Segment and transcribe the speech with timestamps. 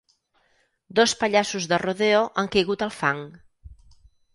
[1.01, 3.25] Dos pallassos de rodeo han caigut al fang.